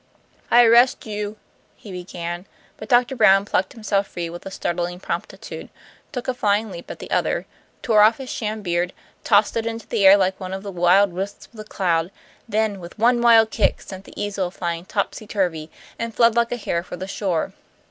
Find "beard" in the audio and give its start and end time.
8.63-8.93